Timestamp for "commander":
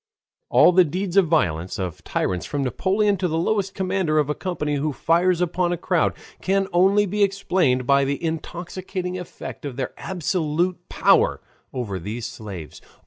3.75-4.17